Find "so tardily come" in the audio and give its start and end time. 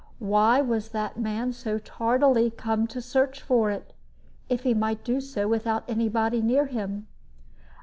1.53-2.87